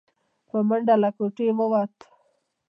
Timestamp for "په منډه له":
0.49-1.09